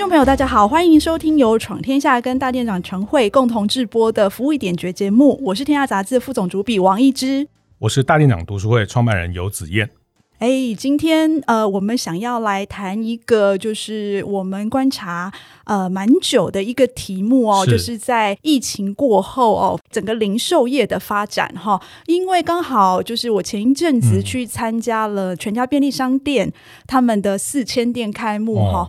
[0.00, 5.38] 众朋友，大家好，欢迎收听由闯天下跟大店长陈慧共同制播的《服务一点绝》节目。
[5.44, 7.46] 我是天下杂志副总主笔王一之，
[7.80, 9.90] 我是大店长读书会创办人游子燕。
[10.38, 15.30] 哎，今天呃，我们想要来谈一个，就是我们观察
[15.64, 21.82] 呃蛮久的一个题目哦，是就是在疫情过后哦，整个零售业的发展哈、哦。
[22.06, 26.52] 因为刚好就是我前一阵子去参加了全家便利商店、嗯、
[26.86, 28.78] 他们的四千店开幕哈。
[28.78, 28.88] 哦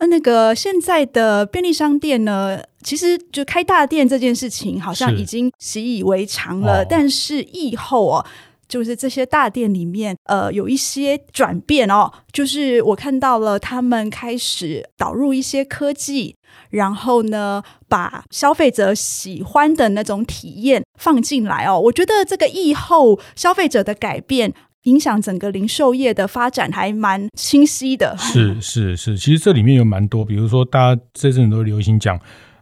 [0.00, 6.80] 那那个现在的便利商店呢，其实就开大店这件事情好像已经习以为常了。
[6.80, 8.24] 是但是疫后哦，
[8.68, 16.36] 就是这些大店里面呃有一些转变哦，就是我看到了他们开始导入一些科技，
[16.70, 21.78] 然后呢把消费者喜欢的那种体验放进来哦。
[21.78, 24.54] 我觉得这个疫后消费者的改变。
[24.84, 28.16] 影响整个零售业的发展还蛮清晰的。
[28.16, 32.18] 是是是，其实这里面有蛮多，比如说大家这阵都流行讲，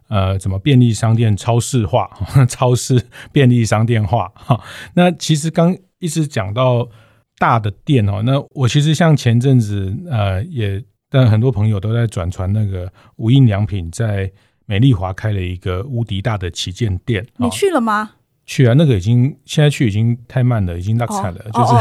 [0.09, 2.09] 呃，怎么便利商店超市化、
[2.49, 3.01] 超市
[3.31, 4.59] 便利商店化哈。
[4.93, 6.89] 那其实刚一直讲到
[7.37, 14.29] 大的店哦，那我其实像前阵子呃，也但很多朋友都在转传那个无印良品在
[14.65, 18.11] 美丽华开了一个无敌大的旗舰店，你去了吗？
[18.47, 21.39] 去啊，那个已经现在去已经太慢了，已经落惨了。
[21.53, 21.73] 就是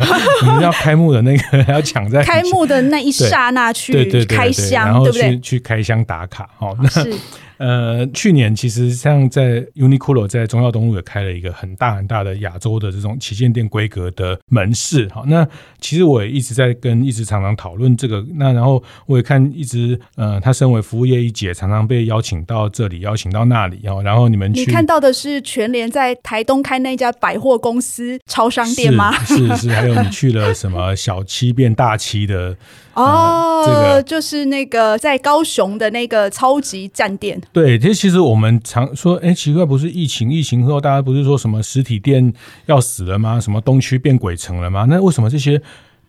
[0.44, 6.48] 你们要开幕的那个还 要抢在开幕的那一刹那去开箱，然后去对对去开箱打卡。
[6.58, 7.14] 哦，那是。
[7.58, 15.08] 呃，去年其实像在 Uniqlo 在中药东路也开了一个很大很大的亚洲的这种旗舰店规格的门市。
[15.12, 15.46] 好，那
[15.80, 18.24] 其实我也一直在跟一直常常讨论这个。
[18.36, 23.80] 那然后我也看一直呃，他身为服务业一姐，常常被邀请到这里，邀请到那里。
[23.82, 29.12] 然后然后你们去你看到的是全联在台东开那家百货公司超商店吗？
[29.24, 32.56] 是是，是， 还有你去了什么小七变大七的。
[32.94, 37.40] 哦，这个就是那个在高雄的那个超级站店。
[37.52, 42.32] 对，其实其实我们常说，哎，奇怪，不是疫情，疫情后大家不是说什么实体店
[42.66, 43.40] 要死了吗？
[43.40, 44.86] 什么东区变鬼城了吗？
[44.88, 45.60] 那为什么这些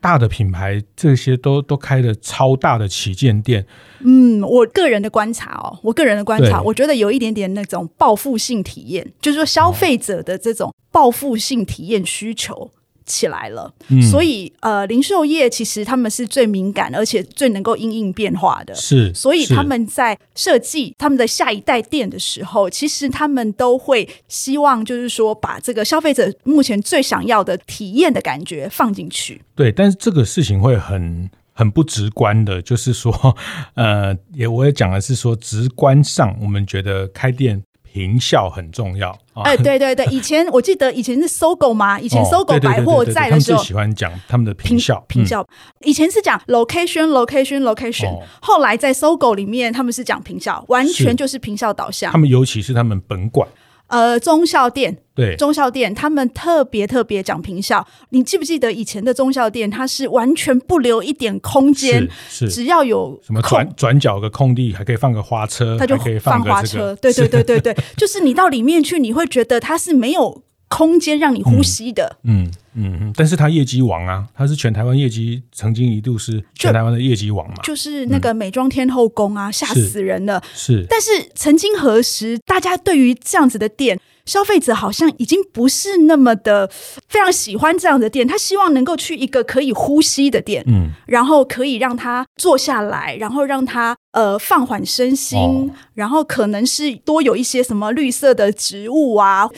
[0.02, 3.66] 大的品牌这些都都开的超大的旗舰店？
[4.02, 12.70] 嗯，我个人的观察哦，我个人的观察，我觉得有一点点那种报复性体验，就是说消费者的这种报复性体验需求。
[13.10, 18.74] 起来了，嗯、所以呃，零售业其实他们是最敏感，而且最能够因应变化的。
[18.76, 29.42] 是，所以他们在设计他们的下一代店的时候，其实他们都会希望，就是说把这个消费者目前最想要的体验的感觉放进去。
[29.56, 33.36] 对，但是这个事情会很 很不直观的，就是说，
[33.74, 37.62] 呃，也我也讲的是说，直观上我们觉得开店。
[38.00, 39.14] 坪效很重要。
[39.44, 45.04] 哎，对对对， 以前我记得以前是搜狗嘛，以前搜狗百货在的时候，他们最喜欢讲他们的坪效。
[45.10, 45.46] 坪效，
[45.84, 52.10] 以前是讲 location location location，后来在搜狗里面他们是讲坪效，完全就是坪效导向。
[52.14, 53.46] 他们尤其是他们本馆。
[53.90, 57.86] 呃，中校店对中校店，他们特别特别讲平效。
[58.12, 66.96] 你记不记得以前的中校店，它是完全不留一点空间，是，是只要有什么转转角个空地，还可以放个花车，它就可以放花车。
[67.02, 72.18] 对对对对对，就是你到里面去，你会觉得它是没有空间让你呼吸的。
[72.24, 72.50] 嗯。
[72.76, 80.42] 嗯但是他业绩王啊，他是全台湾业绩曾经一度是全台湾的业绩王嘛，就，就是那个美妆天后宫啊，吓、嗯、死人了。
[80.54, 86.70] 是，但是曾经何时，大家对于这样子的店，消费者好像已经不是那么的
[87.10, 99.50] 非常喜欢这样的店，他希望能够去一个可以呼吸的店，嗯，然后可以让他坐下来，然后让他呃放缓身心，哦、然后可能是多有一些什么绿色的植物啊。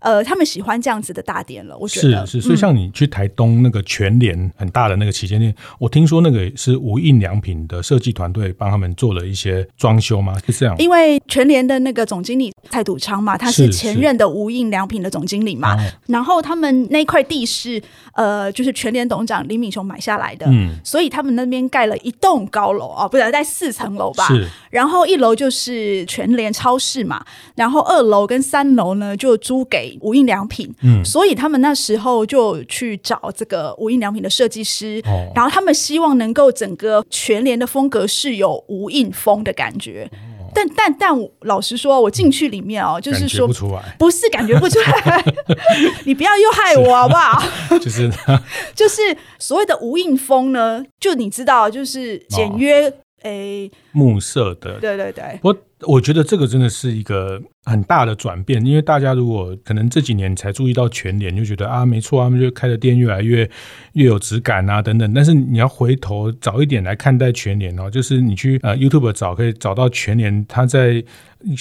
[0.00, 10.38] 呃，他们喜欢这样子的大店了，我觉得是是，所以像你去台东那个全联很大的那个旗舰店，嗯、我听说那个是无印良品的设计团队帮他们做了一些装修吗？
[10.46, 10.76] 是这样？
[10.78, 24.28] 因为全联的那个总经理蔡笃昌嘛，他是前任的无印良品的总经理嘛，然后他们那块地是呃，就是全联董事长李敏雄买下来的，嗯，所以他们那边盖了一栋高楼啊，不是在四层楼吧？
[24.28, 27.24] 是，然后一楼就是全联超市嘛，
[27.56, 29.87] 然后二楼跟三楼呢就租给。
[30.00, 40.10] 无印良品，嗯，所以他们那时候就去找这个无印良品的设计师，哦，然后他们希望能够整个全联的风格是有无印风的感觉，
[40.54, 41.10] 但但但
[41.42, 45.24] 老实说，我进去里面哦，就是说不出来，不是感觉不出来，
[46.04, 47.78] 你不要又害我好不好？
[47.78, 48.10] 就是
[48.74, 49.00] 就是
[49.38, 52.88] 所谓的无印风呢，就你知道，就是简约。
[52.88, 52.92] 哦
[53.22, 55.24] 诶，木色的，对对对。
[55.42, 55.56] 我
[55.86, 63.48] 我觉得这个真的是一个很大的转变，因为大家如果可能这几年才注意到全联，就觉得啊，没错啊，他们就开的店越来越
[63.94, 65.12] 越有质感啊，等等。
[65.12, 71.04] 但是你要回头早一点来看待全联哦，就是你去呃 YouTube 找，可以找到全联，他在。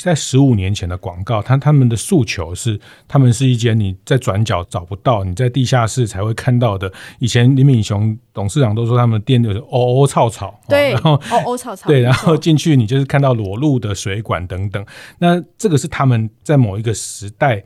[0.04, 6.92] 在十五年前的广告，他他们的诉求是，他们是一间你在转角找不到，你在地下室才会看到的。
[7.20, 14.84] 以前林敏雄董事长都说，他们店就是哦哦草草，对，然后哦哦草草，对，然后进去你就是看到裸露的水管等等。
[15.20, 17.64] 那这个是他们在某一个时代。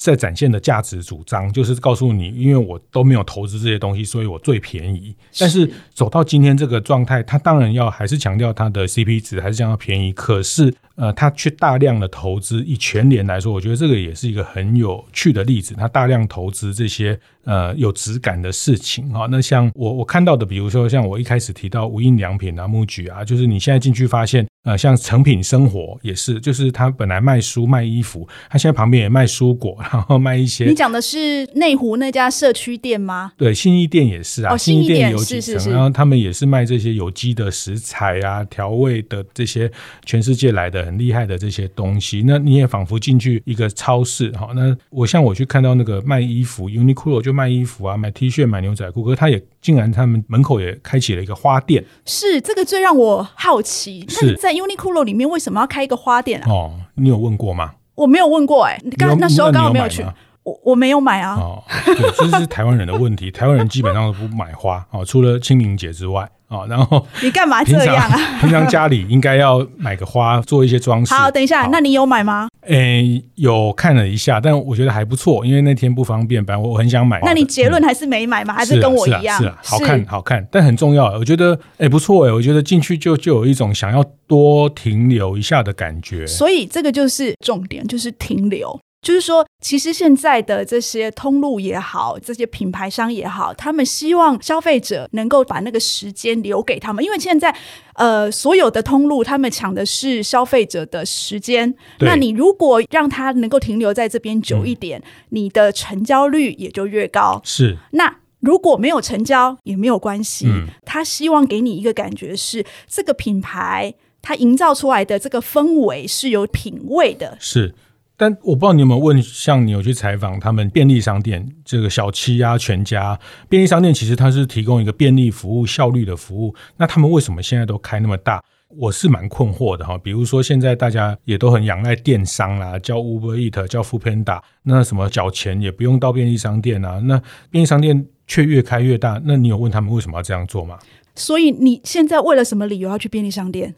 [0.00, 5.14] 在展现的价值主张，就是告诉你，因为我都没有投资这些东西，所以我最便宜。
[5.38, 10.10] 但是走到今天这个状态，他当然要还是强调它的 CP 值，还是想要便宜。
[10.14, 15.74] 可是，呃，他去大量的投资，以全联来说，我觉得这个也是一个很有趣的例子。
[15.74, 19.26] 他大量投资这些呃有质感的事情啊。
[19.30, 24.46] 那像我我看到的，比如说像我一开始提到无印良品啊、MUJI 啊，就是你现在进去发现。
[24.62, 30.66] 呃，像成品生活也是，就是他本来卖书卖衣服，他现在旁边也卖蔬果， 然后卖一些。
[30.66, 33.32] 你讲的是内湖那家社区店吗？
[33.38, 39.72] 对，信义店也是啊，哦、信义店有几层，是是是，然后他们也是卖这些有机的食材啊、调味的这些
[40.04, 42.22] 全世界来的很厉害的这些东西。
[42.26, 44.50] 那你也仿佛进去一个超市哈。
[44.54, 51.84] 那我像我去看到那个卖衣服，Uniqlo 就卖衣服啊，买 T 恤、买牛仔裤，可是他也竟然他们门口也开启了一个花店。
[52.04, 54.06] 是这个最让我好奇。
[54.08, 54.50] 是在。
[54.60, 56.50] Uniqlo 里面为什么要开一个花店啊？
[56.50, 57.72] 哦，你有问过吗？
[57.94, 60.04] 我没有问过哎、欸，刚那时候刚好没有去，
[60.42, 61.34] 我我没有买啊。
[61.36, 66.28] 哦，对，这是台湾人的问题， 台湾人基本上都不买花哦，除了清明节之外。
[66.48, 68.18] 哦，然后你干嘛这样啊？
[68.40, 71.14] 平常家里应该要买个花，做一些装饰。
[71.14, 72.48] 好，等一下，那你有买吗？
[72.62, 77.20] 诶，有看了一下，但我觉得还不错，因为那天不方便，反正我很想买。
[77.22, 78.52] 那你结论还是没买吗？
[78.52, 79.40] 还是跟我一样？
[79.40, 81.04] 是啊，好看，好看，但很重要。
[81.12, 86.26] 我觉得，诶，不错诶，我觉得进去就就有一种想要多停留一下的感觉。
[86.26, 88.76] 所以这个就是重点，就是停留。
[89.02, 97.54] 就是说，其实现在的这些通路也好，这些品牌商也好，他们希望消费者能够把那个时间留给他们，因为现在
[97.94, 101.74] 呃，所有的通路他们抢的是消费者的时间。
[102.00, 107.40] 那你如果让他能够停留在这边久一点，嗯，你的成交率也就越高。
[107.42, 107.78] 是。
[107.92, 117.38] 那如果没有成交也没有关系，嗯，他希望给你一个感觉是这个品牌它营造出来的这个氛围是有品味的。
[117.40, 117.74] 是。
[118.20, 123.18] 但我不知道你有没有问，像你有去采访他们便利商店，这个小七啊、全家
[123.48, 126.54] 便利商店，其实它是提供一个便利服务、效率的服务。
[126.76, 128.44] 那他们为什么现在都开那么大？
[128.76, 129.96] 我是蛮困惑的哈。
[129.96, 137.00] 比如说现在大家也都很仰赖电商啦，叫 Uber Eat、叫 Foodpanda，那什么缴钱也不用到便利商店啊。
[137.04, 137.18] 那
[137.50, 140.78] 便利商店却越开越大，那你有问他们为什么要这样做吗？
[141.14, 143.76] 所以你现在为了什么理由要去便利商店？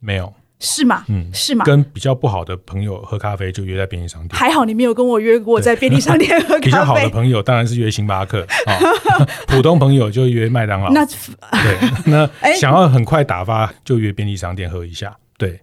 [0.00, 0.32] 没有。
[0.62, 1.04] 是吗？
[1.08, 1.64] 嗯，是吗？
[1.64, 4.38] 跟比较不好的朋友喝咖啡，就约在便利商店。
[4.38, 6.60] 还好你没有跟我约过在便利商店喝咖啡。
[6.60, 10.90] 比较好的朋友当然是约星巴克，哦、 普通朋友就约麦当劳。
[10.92, 15.16] 那对， 那想要很快打发，就约便利商店喝一下。
[15.36, 15.60] 对，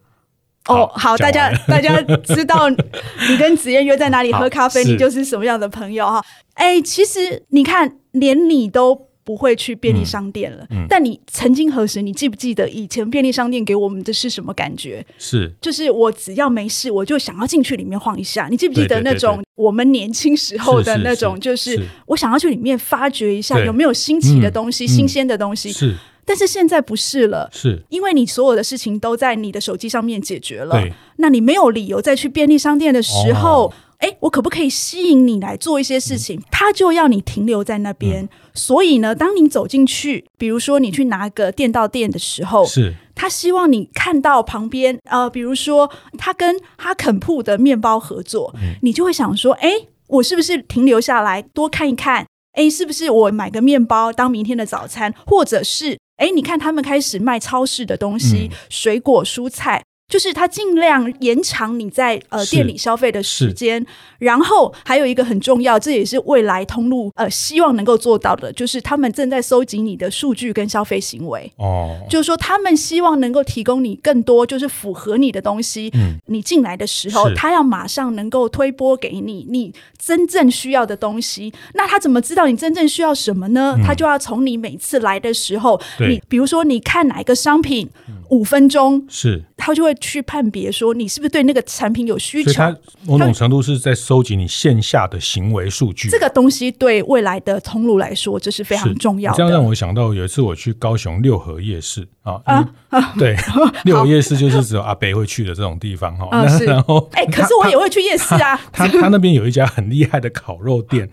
[0.68, 6.22] 哦，好，大家大家知道你跟子燕约在哪里喝咖啡， 你就是什么样的朋友哈？
[6.56, 9.09] 哎，其实你看，连你都。
[9.30, 12.02] 不会去便利商店了，嗯嗯、但你曾经何时？
[12.02, 15.06] 你记不记得以前便利商店给我们的是什么感觉？
[15.20, 18.48] 是，就是我只要没事，我就想要进去里面晃一下。
[18.50, 21.40] 你记不记得那种我们年轻时候的那种？
[21.40, 25.72] 就是我想要去里面发掘一下有没有新奇的东西、新鲜的东西。
[25.72, 25.96] 是，
[26.26, 30.84] 但是现在不是了，是因为你所有的事情都在你的手机上面解决了。
[31.18, 33.68] 那你没有理由再去便利商店的时候。
[33.68, 36.42] 哦哎，我可不可以吸引你来做一些事情？
[36.50, 38.24] 他就要你停留在那边。
[38.24, 49.70] 嗯、所以呢，当你走进去，比如说你去拿个电到店的时候，是他希望你看到旁边，呃，比如说他跟哈肯铺的面包合作，嗯、你就会想说，哎，
[50.08, 52.26] 我是不是停留下来多看一看？
[52.54, 55.14] 哎，是不是我买个面包当明天的早餐？
[55.26, 59.84] 或者是，哎，你看他们开始卖超市的东西，嗯、水果、蔬菜。
[60.10, 63.86] 就是他尽量延长你在呃店里消费的时间，
[64.18, 71.50] 然后还有一个很重要，这也是未来通路呃希望能够做到的，就是他们正在收集你的数据跟消费行为。
[71.58, 75.92] 哦，就是说他们希望能够提供你更多，就是符合你的东西。
[75.94, 81.54] 嗯，你进来的时候，他要马上能够推播给你你真正需要的东西。
[81.76, 83.76] 那他怎么知道你真正需要什么呢？
[83.78, 87.88] 嗯，他就要从你每次来的时候，你比如说你看哪一个商品，
[88.30, 89.44] 五分钟是。
[89.70, 92.52] 他就会去判别说你是不是对那个产品有需求。
[92.52, 96.10] 所以，他某种程度是在收集你线下的行为数据。
[96.10, 99.38] 这个东西对未来的通路来说，这是非常重要的。
[99.38, 103.36] 这样让我想到有一次我去高雄六合夜市啊，啊啊对，
[103.86, 106.28] 六合夜市就是只有阿北会去的这种地方哈。
[106.32, 108.60] 嗯、然后，哎、欸，可是我也会去夜市啊。
[108.72, 111.10] 他他，他那边有一家很厉害的烤肉店，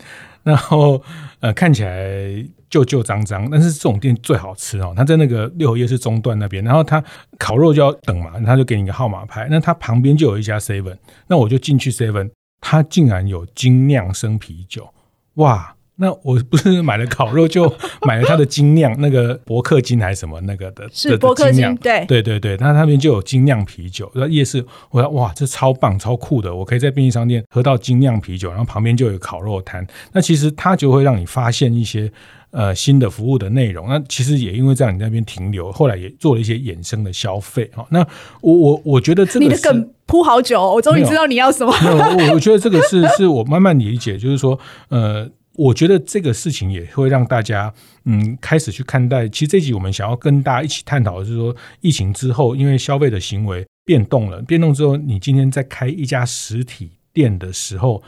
[0.47, 1.03] 然后
[1.41, 2.47] 呃看起来。
[2.69, 4.93] 旧旧脏脏，但是这种店最好吃哦。
[4.95, 7.03] 它在那个六合夜市中段那边，然后他
[7.39, 9.47] 烤肉就要等嘛，他就给你个号码牌。
[9.49, 10.97] 那他旁边就有一家 seven，
[11.29, 12.29] 那我就进去 seven，
[12.61, 14.93] 他竟然有精酿生啤酒，
[15.35, 15.76] 哇！
[15.99, 17.73] 那我不是买了烤肉，就
[18.03, 24.11] 买了它的精酿那个伯克金还是什么那个的，是伯克金，对对对对，他那边就有精酿啤酒。
[24.15, 29.87] 那夜市，我说哇，这超棒超酷的，我可以在便利商店喝到精酿啤酒，然后旁边就有烤肉摊。
[30.13, 32.13] 那其实它就会让你发现一些
[32.51, 33.89] 呃新的服务的内容。
[33.89, 37.71] 那其实也因为这样，你那边停留，后来也做了一些衍生的消费。
[37.75, 38.07] 哈，那
[38.43, 41.73] 我我我觉得这个你的梗铺好久，我终于知道你要什么。
[41.73, 44.59] 我我觉得这个是是我慢慢理解，就是说
[44.91, 45.27] 呃。
[45.57, 47.73] 我觉得这个事情也会让大家
[48.05, 49.29] 嗯开始去看待。
[49.29, 58.03] 其实这集我们想要跟大家一起探讨的是说，疫情之后，因为消费的行为变动了，变动之后，你今天在开一家实体店的时候，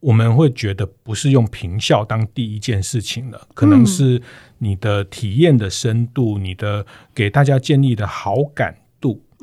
[0.00, 4.20] 我们会觉得不是用平效当第一件事情了，可能是
[4.58, 8.74] 你的体验的深度，你的给大家建立的好感。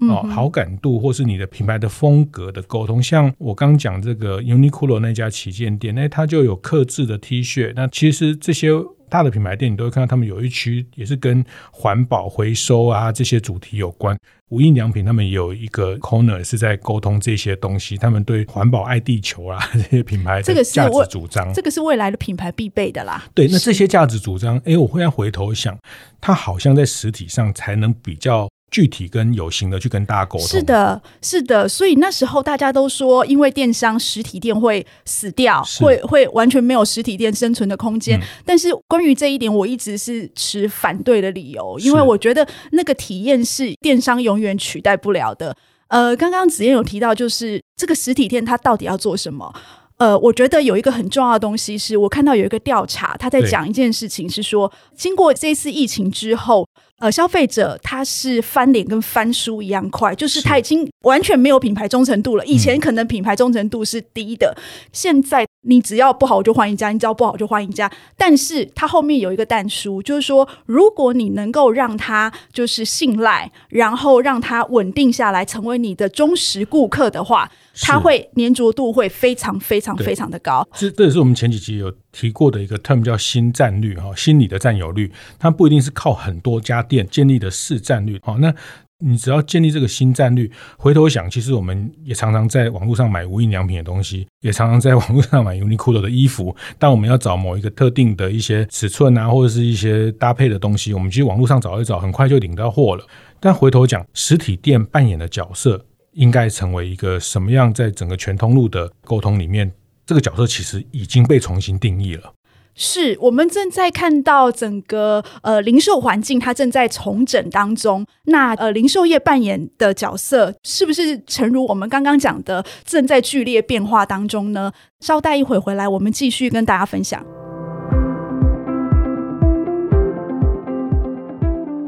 [0.09, 7.71] 哦，好感度或是你的品牌的风格的沟通，像我刚讲这个 Uniqlo 那家旗舰店，那它就有刻制的 T 恤。
[7.75, 8.69] 那其实这些
[9.09, 14.17] 大的品牌店，你都会看到他们有一区也是跟环保回收啊这些主题有关。
[14.49, 23.23] 无印良品他们也有一个 corner 是在沟通这些东西，他们对环保爱地球啊 这些品牌这个价值主张，这个是未来的品牌必备的啦。
[23.33, 25.77] 对，那这些价值主张，哎，我会要回头想，
[26.19, 28.50] 它好像在实体上才能比较。
[28.71, 38.17] 具体跟有形的去跟大家沟通，是的，是的，所以那时候大家都说，因为电商实体店会死掉，会会完全没有实体店生存的空间。
[38.17, 45.53] 嗯、但是关于这一点，我一直是持反对的理由，因为我觉得那个体验是电商永远取代不了的。
[45.89, 49.53] 呃，刚刚子燕有提到，就是这个实体店它到底要做什么？
[49.97, 56.65] 呃，我觉得有一个很重要的东西，是我看到有一个调查，他在讲一件事情，是说经过这次疫情之后。
[57.01, 62.45] 呃，消费者他是翻脸跟翻书一样快，就是他已经完全没有品牌忠诚度了。
[62.45, 64.61] 以前可能品牌忠诚度是低的，嗯、
[64.93, 67.91] 现在你只要不好我就换一家，你只要不好就换一家。
[68.15, 77.51] 但是它后面有一个但书，就是说如果你能够让他就是信赖，然后让他稳定下来，成为你的忠实顾客的话。
[77.83, 88.53] 他会粘着度会非常非常非常的高，这这也是我们前几集有提过的一个 term 叫新占率哈，心理的占有率，它不一定是靠很多家店建立的市占率，好，那
[88.99, 103.03] 你只要建立这个新占率，回头想，其实我们也常常在网络上买无印良品的东西，也常常在网络上买 Uniqlo 的衣服，当我们要找某一个特定的一些尺寸啊，或者是一些搭配的东西，我们其实网络上找一找，很快就领到货了。
[103.39, 105.85] 但回头讲，实体店扮演的角色。
[106.13, 107.73] 应该成为一个什么样？
[107.73, 109.71] 在整个全通路的沟通里面，
[110.05, 112.33] 这个角色其实已经被重新定义了。
[112.73, 118.05] 是我们正在看到整个呃零售环境，它正在重整当中。
[118.25, 124.71] 那呃，零售业扮演的角色，是不是诚如我们刚刚讲的，正在剧烈变化当中呢？
[125.01, 127.23] 稍待一会回来，我们继续跟大家分享。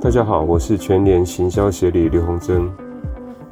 [0.01, 2.70] 大家好，我是全联行销协理刘宏珍。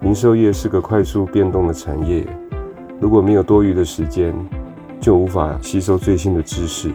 [0.02, 2.28] 零售业是个快速变动的产业，
[3.02, 4.32] 如果没有多余的时间，
[5.00, 6.92] 就无法吸收最新的知识。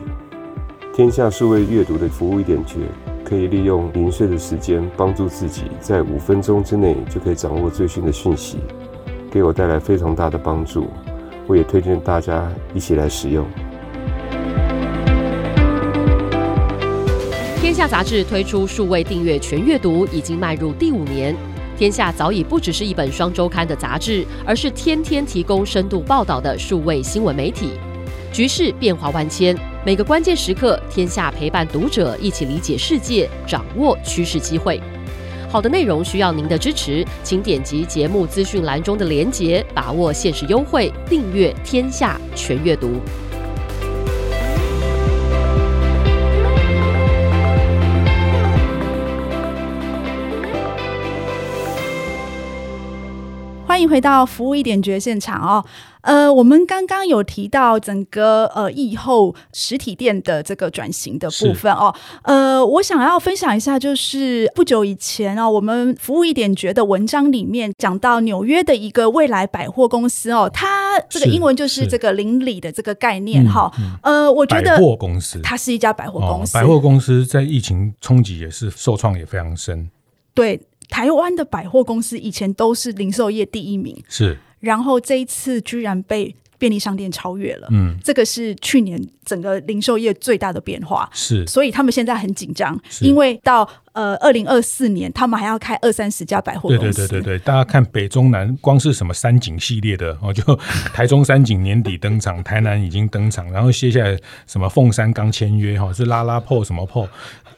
[0.94, 2.78] 天下数位阅读的服务一点绝，
[3.24, 8.58] 可以利用零碎的时间，帮助自己在五分钟之内就可以掌握最新的讯息，
[9.32, 10.86] 给我带来非常大的帮助。
[11.48, 13.44] 我也推荐大家一起来使用。
[17.60, 21.34] 天下杂志推出数位订阅全阅读，已经迈入第五年。
[21.76, 27.70] 天下早已不只是一本双周刊的杂志，而是天天提供深度报道的数位新闻媒体。
[28.32, 34.80] 局势变化万千，每个关键时刻，天下陪伴读者一起理解世界，掌握趋势机会。
[35.48, 43.00] 好的内容需要您的支持，请点击节目资讯栏中的连结，把握限时优惠，订阅天下全阅读。
[53.76, 55.62] 欢欢迎回到服务一点觉现场哦。
[56.00, 61.94] 呃，我们刚刚有提到整个呃疫后实体店的这个转型的部分哦。
[62.22, 73.70] 呃，我想要分享一下，就是不久以前哦，我们服务一点觉的文章里面讲到纽约的一个未来百货公司哦，它这个英文就是这个邻里的这个概念哈。
[74.02, 79.90] 呃，我觉得百货公司它是一家百货公司，哦、百货公司在疫情冲击也是受创也非常深。
[80.32, 80.58] 对。
[80.88, 100.42] 台湾的百货公司以前都是零售业第一名，是，然后这一次居然被便利商店超越了，嗯，这个是去年整个零售业最大的变化，是，所以他们现在很紧张，因为到呃二零二四年，他们还要开二三十家百货公司，对对对对对，大家看北中南，光是什么三井系列的 哦，就
[100.94, 107.06] 台中三井年底登场，台南已经登场，然后接下来什么凤山刚签约哈，是拉拉破什么铺。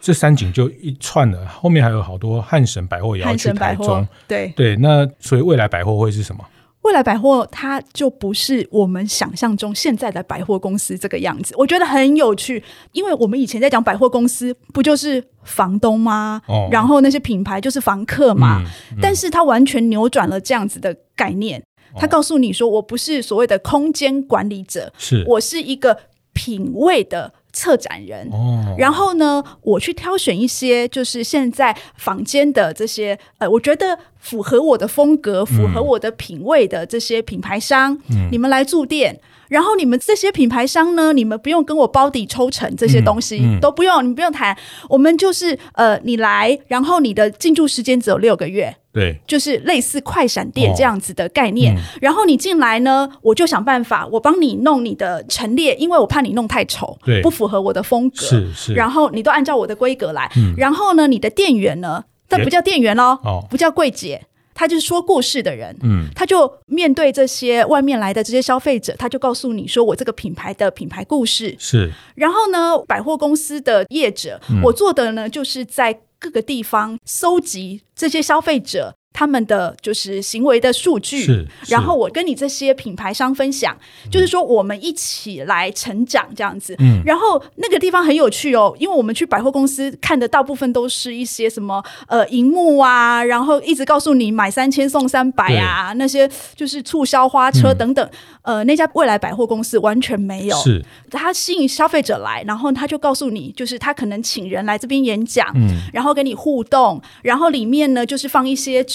[0.00, 4.76] 这三景就一串了，后面还有好多汉神百货也要去台中，对对。
[4.76, 6.44] 那所以未来百货会是什么？
[6.82, 12.62] 未来百货它就不是我们想象中现在的百货公司这个样子，我觉得很有趣，
[12.92, 16.40] 因为我们以前在讲百货公司，不就是房东吗？
[16.46, 18.62] 哦，然后那些品牌就是房客嘛。
[18.62, 21.62] 嗯嗯、但是它完全扭转了这样子的概念，
[21.96, 25.98] 它告诉你说，我不是所谓的空间管理者，是我是一个
[26.32, 27.34] 品味的。
[27.52, 39.20] 策展人，哦，然后呢，我去挑选一些就是现在坊间的这些呃，我觉得符合我的风格、符合我的品味的这些品牌商，嗯，你们来驻店。
[39.48, 44.56] 然后你们这些品牌商呢，你们不用跟我包底抽成这些东西，嗯嗯、都不用，你们不用谈。
[44.88, 51.74] 我们就是呃，你来，然后你的进驻时间只有六个月，对，就是类似快闪店这样子的概念。
[51.74, 58.16] 哦嗯、然后你进来呢，我就想办法，我帮你弄你的陈列，因为我怕你弄太丑，对，不符合我的风格。
[58.16, 58.74] 是是。
[58.74, 60.30] 然后你都按照我的规格来。
[60.36, 64.22] 嗯、然后呢，你的店员呢，这不叫店员喽，哦，不叫柜姐。
[64.58, 71.92] 他就是说故事的人，嗯，他就面对这些外面来的这些消费者，他就告诉你说，我这个品牌的品牌故事是。
[72.16, 78.96] 然后呢，百货公司的业者，嗯，我做的呢，就是在各个地方搜集这些消费者。
[79.18, 83.76] 他们的就是行为的数据，然后我跟你这些品牌商分享，
[84.08, 86.76] 就是说我们一起来成长这样子。
[86.78, 98.08] 嗯，然后那个地方很有趣哦，因为我们去百货公司看的大部分都是一些什么呃荧幕啊，然后一直告诉你买三千送三百啊，那些就是促销花车等等。
[98.42, 100.84] 呃，那家未来百货公司完全没有，是。
[101.10, 108.86] 他吸引消费者来，然后他就告诉你，就是他可能请人来这边演讲，嗯，然后跟你互动，然后里面呢就是放一些。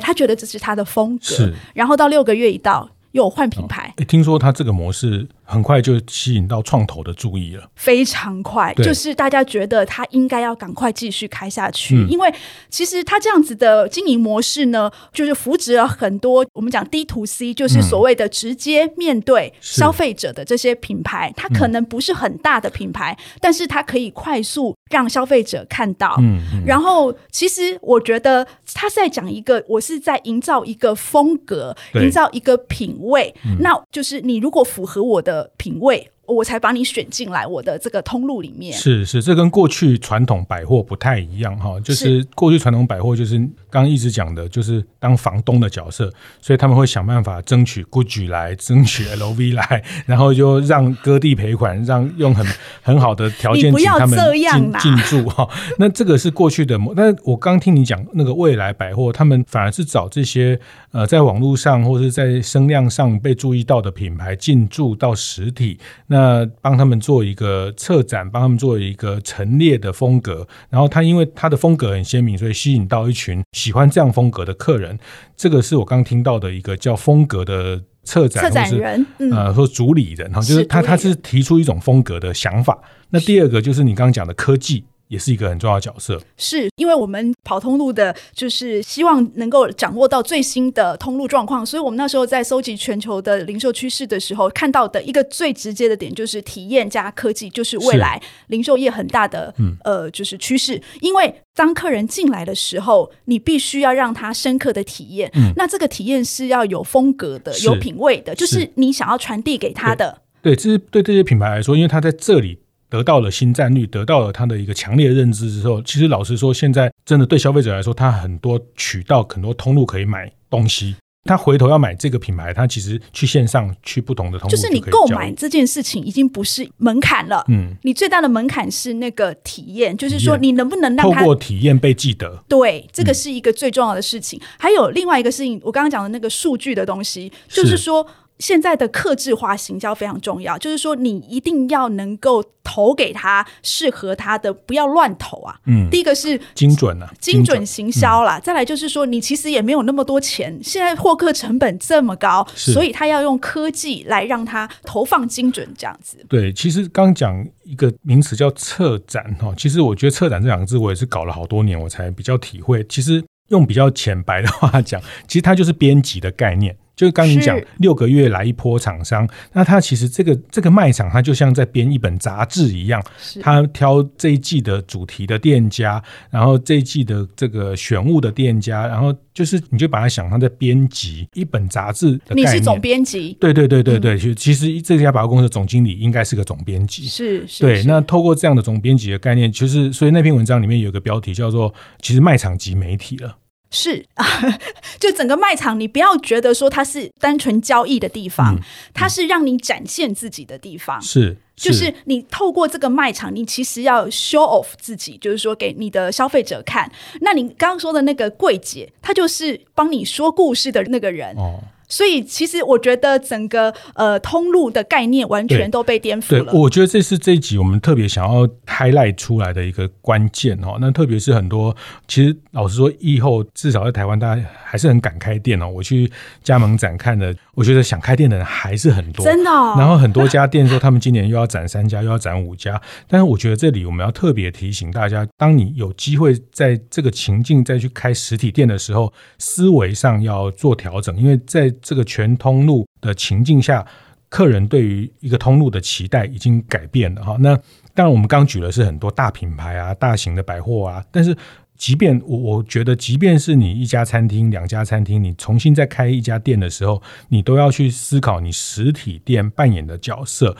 [0.00, 1.24] 他觉得这是他的风格。
[1.24, 3.92] 是，然后到六个月一到，又换品牌。
[3.96, 5.26] 哦，听说他这个模式。
[5.46, 12.34] 很快就吸引到创投的注意了，非常快，就是大家觉得他应该要赶快继续开下去，嗯、因为
[12.68, 26.16] 其实他这样子的经营模式呢，就是扶植了很多我们讲 D to C，就是所谓的直接面对消费者的这些品牌，它可能不是很大的品牌，嗯、但是它可以快速让消费者看到。
[26.18, 26.64] 嗯，嗯。
[26.66, 35.35] 然后其实我觉得他是在讲一个，我是在营造一个风格，营造一个品味，嗯、那就是你如果符合我的。
[35.58, 36.10] 品味。
[36.26, 38.72] 我才把你选进来我的这个通路里面。
[38.72, 41.78] 是是，这跟过去传统百货不太一样哈。
[41.80, 43.38] 就是过去传统百货就是
[43.70, 52.46] 刚刚一直讲的，就是当房东的角色，所以他们会想办法争取 GUCCI 来，争取 LV 来， 然后就让割地赔款，让用很
[52.82, 55.48] 很好的条件 请他们进进驻哈。
[55.78, 56.76] 那这个是过去的。
[56.96, 60.58] 那我刚听你讲那个未来百货，他们反而是找这些
[60.90, 65.78] 呃在网络上或是在声量上被注意到的品牌进驻到实体。
[66.08, 74.98] 那那帮他们做一个策展，帮他们做一个陈列的风格，然后他因为他的风格很鲜明，所以吸引到一群喜欢这样风格的客人。
[75.36, 82.78] 这个是我刚听到的一个叫风格的策展，人，是呃，说主理人，哈，就是他他是提出一种风格的想法。
[83.10, 84.84] 那第二个就是你刚刚讲的科技。
[85.08, 100.80] 也是一个很重要的角色，是因为我们跑通路的，就是希望能够掌握到最新的通路状况，所以我们那时候在搜集全球的零售趋势的时候，看到的一个最直接的点就是体验加科技，就是未来零售业很大的呃就是趋势。
[101.00, 110.22] 因为当客人进来的时候，你必须要让他深刻的体验，嗯，那这个体验是要有风格的、有品味的，就是你想要传递给他的。
[110.42, 112.58] 对，这是对这些品牌来说，因为他在这里。
[112.88, 120.96] 得到了新战略，得到了他的一个强烈认知之后，其实老实说，现在真的对消费者来说，他很多渠道、很多通路可以买东西。
[121.28, 127.44] 他回头要买这个品牌，他其实去线上去不同的通路就，就是你购买这件事情已经不是门槛了。
[127.48, 132.44] 嗯，你最大的门槛是那个体验，就是说你能不能让他透过体验被记得？
[132.48, 134.38] 对，这个是一个最重要的事情。
[134.38, 138.06] 嗯、还有另外一个事情，我刚刚讲的那个数据的东西，就是说。
[138.38, 145.58] 现在的克制化行销非常重要，就是说你一定要能够投给他适合他的，不要乱投啊。
[145.66, 148.38] 嗯，第一个是精准啊，精准行销啦。
[148.38, 156.18] 再来就是说，你其实也没有那么多钱，现在获客成本这么高，所以他要用科技来让他投放精准这样子。
[156.28, 162.84] 对，其实刚讲一个名词叫策展哈，其实我觉得策展这两个字，我也是搞了好多年，我才比较体会。
[162.88, 166.76] 其实用比较浅白的话讲，其实它就是编辑的概念。
[166.96, 173.02] 就是刚你讲六个月来一波厂商，那他其实这个这个卖场，他就像在编一本杂志一样，
[173.42, 182.48] 他挑这一季的主题的店家，然后这一季的这个选物的店家，然后就是你就把它想象在编辑一本杂志的概念。
[182.48, 183.36] 你是总编辑？
[183.38, 187.04] 对对对对对，其、嗯、其实这家百货公司的总经理应该是个总编辑。
[187.04, 187.62] 是是。
[187.62, 193.36] 对，那透过这样的总编辑的概念，就是所以那篇文章里面有一个标题叫做“其实卖场即媒体了”。
[193.78, 194.24] 是啊，
[194.98, 198.56] 就整个卖场，你不要觉得说它是单纯交易的地方，
[198.94, 201.00] 它是让你展现自己的地方。
[201.02, 206.90] 是，是，就是你透过这个卖场，你其实要 show off 自己，就是说给你的消费者看。
[207.20, 211.36] 那你刚刚说的那个柜姐，她就是帮你说故事的那个人。
[211.36, 211.60] 哦。
[211.88, 216.52] 所以，其实我觉得整个呃通路的概念完全都被颠覆了。
[216.52, 220.78] 对，我觉得这是这一集我们特别想要 highlight 出来的一个关键哦。
[220.80, 221.74] 那特别是很多，
[222.08, 225.68] 其实老实说，以后至少在台湾，大家还是很敢开店哦。
[225.68, 226.10] 我去
[226.42, 229.76] 加盟展看的，我觉得想开店的人还是很多，真的哦。
[229.78, 232.80] 然后很多家店说他们今年又要展三家，又要展五家。
[233.06, 243.86] 但是我觉得这里我们要特别提醒大家，当你有机会在这个情境再去开实体店的时候，思维上要做调整，因为在这个全通路的情境下，
[244.28, 247.36] 客人对于一个通路的期待已经改变了哈。
[247.40, 247.56] 那
[247.94, 251.36] 当然，我们刚举的是很多大品牌啊、大型的百货啊，但是
[251.76, 260.56] 即便我我觉得，即便是你一家餐厅、两家餐厅，你重新再开一家店的时候，你都要去思考你实体店扮演的角色。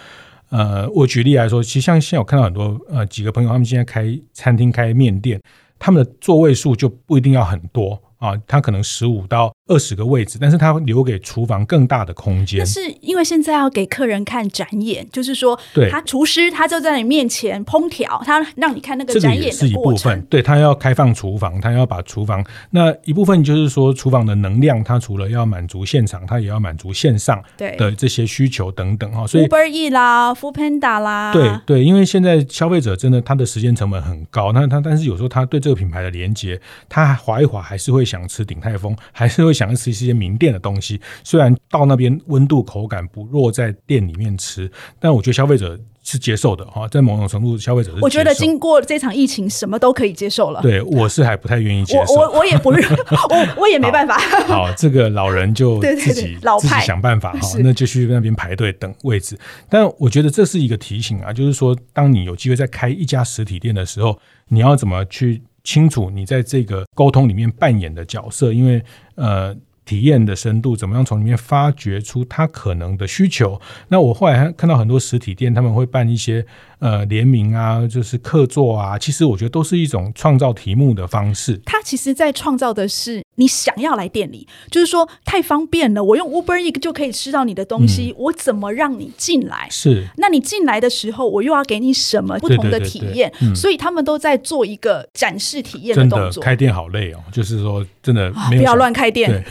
[0.51, 5.41] 呃，我举例来说，其实像现在我看到很多呃几个朋友，他们现在开餐厅、开面店，
[5.79, 8.01] 他们的座位数就不一定要很多。
[8.19, 12.59] 啊，他可能十五到二十个位置，但是他留给厨房更大的空间。
[12.59, 19.51] 但是因为现在要给客人看展演，就是说，对，他厨师他就在你面前烹调，他让你看那个展演的。
[19.51, 29.27] 这个也是一部分，对，他要开放厨房，他要把厨房那一部分就是说厨房的能量，他除了要满足现场，他也要满足线上的这些需求等等哈。
[29.27, 38.07] 所以 Uber Eats 啦，Foodpanda 啦，对对，因为现在消费者真的他的时间成本很高，那他但是有时候他对这个品牌的连接，他划一划还是会。
[38.07, 41.01] 想吃鼎泰丰，还是会想要吃一些名店的东西。
[41.25, 46.87] 虽然到那边温度口感不弱，在店里面吃，但我觉得消费者是接受的哈。
[46.89, 47.99] 在某种程度，消费者是。
[48.01, 50.61] 我觉得经过这场疫情，什么都可以接受了。
[50.61, 52.15] 对，我是还不太愿意接受。
[52.15, 54.67] 我我，我也不认，我我也没办法好。
[54.67, 59.37] 好，这个老人就自己对对对老自己想办法哈，那就去那边排队等位置。
[59.69, 65.43] 但我觉得这是一个提醒啊，就是说，当你有机会再开一家实体店的时候，你要怎么去？
[65.67, 68.81] 清楚你在这个沟通里面扮演的角色，因为
[69.17, 69.53] 呃，
[69.85, 73.61] 体验的深度怎么样从里面发掘出他可能的需求？
[73.89, 76.47] 那我后来还看到很多实体店，他们会办一些
[76.79, 81.61] 呃联名啊，就是客座啊，其实我觉得都是一种创造题目的方式。
[81.65, 83.23] 他其实在创造的是。
[83.39, 86.03] 你想要来店里，就是说太方便了。
[86.03, 89.69] 我用 Uber Eats 就可以吃到你的东西，嗯、我怎么让你进来？
[89.71, 93.31] 是，那你进来的时候，我又要给你什么不同的体验？
[93.33, 96.43] 对对对对，嗯、所以他们都在做一个展示体验的动作。
[96.43, 99.45] 开店好累哦，就是说真的没有，不要乱开店。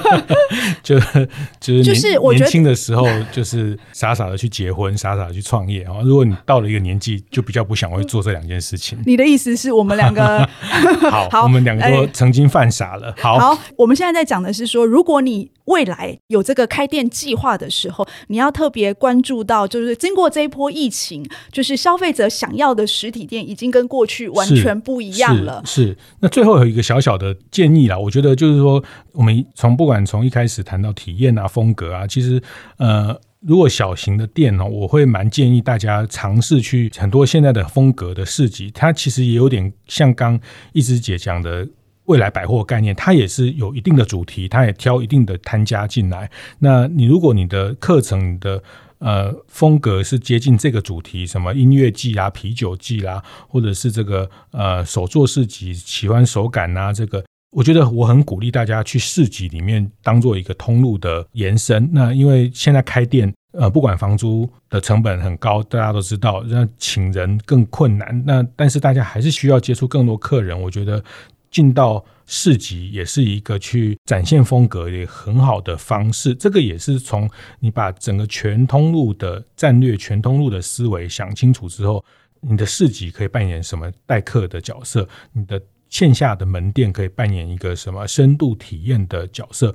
[0.82, 0.98] 就
[1.60, 6.00] 就是就是我觉得年轻的时候就是傻傻的去结婚，傻傻的去创业啊。
[6.02, 8.98] 如果你到了一个年纪，就比较不想会做这两件事情。
[9.06, 10.48] 你的意思是我们两个
[11.10, 13.14] 好， 好，我们两个都曾经犯傻了。
[13.18, 25.62] 好，好，我们现在在讲的是说，如果你未来有这个开店计划的时候，你要特别关注到，就是经过这一波疫情，就是消费者想要的实体店已经跟过去完全不一样了。
[25.64, 32.42] 是，是，那最后有一个小小的建议啦，我觉得就是说，我们从不管从一开始谈到体验啊、风格啊，其实
[32.78, 40.38] 呃，如果小型的店呢，我会蛮建议大家尝试去很多现在的风格的市集，它其实也有点像刚
[40.72, 41.68] 一枝姐讲的。
[42.08, 46.30] 未来百货概念，它也是有一定的主题，它也挑一定的摊家进来。
[46.60, 48.62] 那你如果你的课程的
[48.96, 61.88] 呃风格是接近这个主题，什么音乐季啊、啤酒季啦、或者是这个呃手作市集，喜欢手感啊，这个我觉得我很鼓励大家去市集里面当做一个通路的延伸。
[61.92, 68.22] 那因为现在开店，呃，不管房租的成本很高，大家都知道，那请人更困难。
[68.26, 70.60] 那但是大家还是需要接触更多客人。
[70.60, 71.02] 我觉得
[71.50, 76.34] 进到市集也是一个去展现风格也很好的方式。
[76.34, 77.28] 这个也是从
[77.60, 82.04] 你把整个全通路的战略、全通路的思维想清楚之后，
[82.42, 85.08] 你的市集可以扮演什么待客的角色？
[85.32, 89.74] 你的线下的门店可以扮演一个什么深度体验的角色？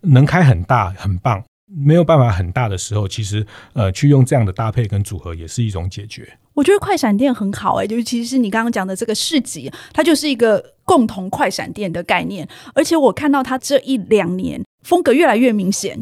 [0.00, 6.38] 能开很大很棒，没有办法很大的时候，其实呃，去用这样的搭配跟组合也是一种解决。
[6.52, 15.98] 我觉得快闪店很好哎、欸，就是你刚刚讲的这个市集，它就是一个共同快闪店的概念，而且我看到它这一两年风格越来越明显。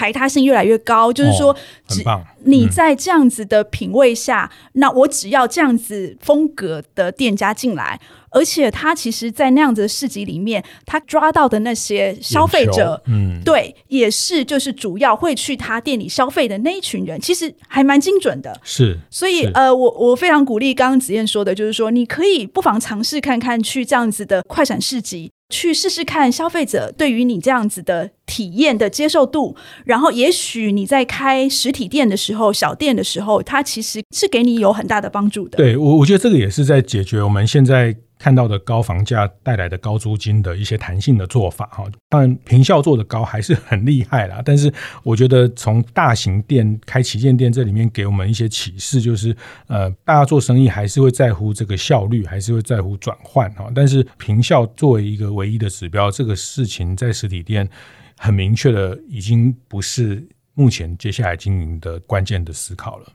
[0.00, 1.54] 排他性越来越高，就是说。
[2.44, 18.58] 你在这样子的品味下，那我只要这样子风格的店家进来，而且他其实，在那样子的市集里面，他抓到的那些消费者，嗯，对，也是就是主要会去他店里消费的那一群人，其实还蛮精准的。
[18.64, 25.30] 是，所以呃，我我非常鼓励刚刚子燕说的，就是说，你可以不妨尝试看看去这样子的快闪市集。
[25.50, 35.58] 去试试看消费者对于你这样子的体验的接受度，然后也许你在开实体店的时候，小店的时候，它其实是给你有很大的帮助的。
[35.58, 37.96] 对，我我觉得这个也是在解决我们现在。
[38.20, 44.42] 看到的高房价带来的高租金的一些弹性的做法，哈，当然平效做的高还是很厉害啦。
[44.44, 44.70] 但是
[45.02, 49.34] 我觉得从大型店开旗舰店这里面给我们一些启示，就是
[49.68, 53.72] 呃，大家做生意还是会在乎这个效率，还是会在乎转换哈。
[53.74, 57.66] 但是平效作为一个唯一的指标，这个事情在实体店
[58.18, 63.06] 很明确的已经不是目前接下来经营的关键的思考了。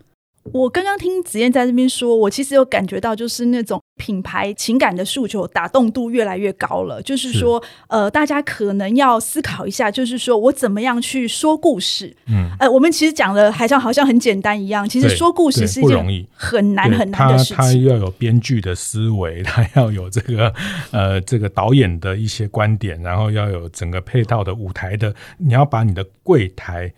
[0.51, 7.01] 我刚刚听子燕在这边说，我其实有感觉到，就是那种品牌情感的诉求打动度越来越高了。
[7.01, 12.15] 就是说，是呃，大家可能要思考一下，就是说我怎么样去说故事。
[12.27, 17.57] 嗯，呃，我们其实讲的好像好像很简单一样，其实说故事是一件很难很难的事情。
[17.57, 20.53] 他要有编剧的思维， 他要有这个
[20.91, 26.93] 呃这个导演的一些观点，然后要有整个配套的舞台的，你要把你的柜台。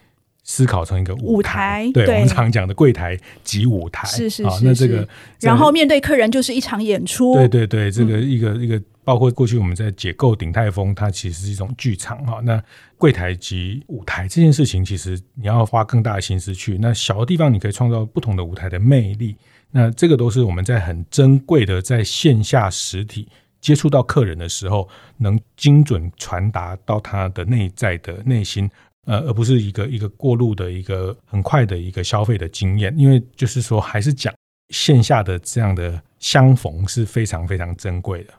[0.50, 4.66] 思考成一个舞台，舞台对，对我们常讲的柜台及舞台，是是是，是。
[4.66, 5.06] 那这个，
[5.42, 7.36] 然后面对客人就是一场演出。
[7.36, 12.40] 对对对，这个一个、嗯、一个，包括过去我们在解构鼎泰丰，它其实是一种剧场哈。
[12.46, 12.64] 那
[12.98, 16.78] 柜台及舞台这件事情，其实你要花更大的心思去。
[16.78, 19.36] 那小的地方，你可以创造不同的舞台的魅力。
[19.70, 23.28] 那这个都是我们在很珍贵的在线下实体
[23.60, 28.72] 接触到客人的时候，能精准传达到他的内在的内心。
[29.08, 34.34] 呃，而不是一个一个过路的一个很快的一个消费的经验，因为就是说，还是讲
[34.70, 38.34] 线下的这样的相逢是非常非常珍贵的。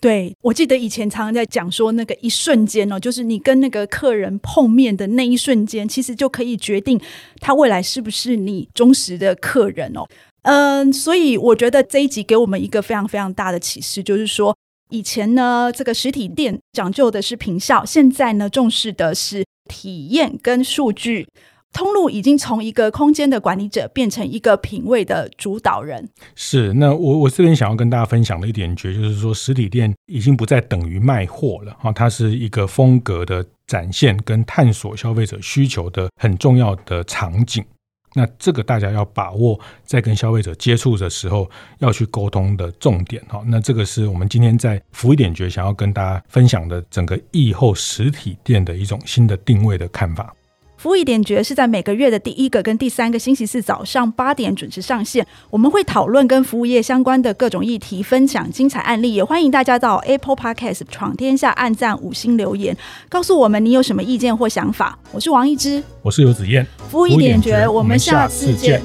[0.00, 7.00] 对，我记得以前常常在讲说，那个一瞬间哦，就是你跟那个客人碰面的那一瞬间，其实就可以决定
[7.40, 10.06] 他未来是不是你忠实的客人哦。
[10.42, 14.56] 嗯，所以我觉得这一集给我们一个非常非常大的启示，就是说，
[14.90, 19.44] 以前呢，这个实体店讲究的是平效，现在呢，重视的是。
[19.68, 21.26] 体验跟数据
[21.72, 26.08] 通路已经从一个空间的管理者变成一个品味的主导人。
[26.34, 37.62] 是，那我我这边想要跟大家分享的一点，觉就是说，实体店已经不再等于卖货了啊，它是一个风格的展现跟探索消费者需求的很重要的场景。
[38.16, 41.48] 那这个大家要把握，在跟消费者接触的时候
[41.80, 43.42] 要去沟通的重点哈。
[43.46, 50.34] 那这个是我们今天在福一点觉想要跟大家分享的整个疫后实体店的一种新的定位的看法。
[50.86, 55.26] 服务一点绝是在每个月的第一个跟第三个星期四早上八点准时上线。
[55.50, 62.76] 我们会讨论跟服务业相关的各种议题，分享精彩案例，也欢迎大家到 Apple Podcast 闯天下按赞五星留言，
[63.08, 64.96] 告诉我们你有什么意见或想法。
[65.10, 68.80] 我是王一之，我是游子燕，服务一点绝，我们下次见。